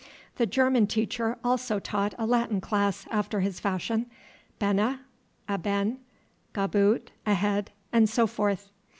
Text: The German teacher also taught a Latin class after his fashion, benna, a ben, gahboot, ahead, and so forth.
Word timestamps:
The 0.37 0.47
German 0.47 0.87
teacher 0.87 1.37
also 1.43 1.77
taught 1.77 2.15
a 2.17 2.25
Latin 2.25 2.59
class 2.59 3.05
after 3.11 3.41
his 3.41 3.59
fashion, 3.59 4.09
benna, 4.59 5.01
a 5.47 5.59
ben, 5.59 5.99
gahboot, 6.55 7.11
ahead, 7.27 7.69
and 7.93 8.09
so 8.09 8.25
forth. 8.25 8.71